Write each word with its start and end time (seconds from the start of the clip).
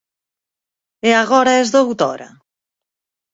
E 1.07 1.09
agora 1.23 1.53
es 1.61 1.67
doutora? 1.77 2.29